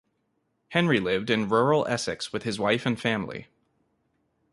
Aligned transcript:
Henry 0.69 0.99
lived 0.99 1.29
in 1.29 1.47
rural 1.47 1.85
Essex 1.87 2.33
with 2.33 2.41
his 2.41 2.57
wife 2.57 2.87
and 2.87 2.99
family. 2.99 3.45